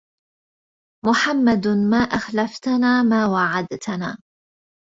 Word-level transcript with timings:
محمد 1.05 1.67
ما 1.67 1.97
أخلفتنا 1.97 3.03
ما 3.03 3.25
وعدتنا 3.25 4.17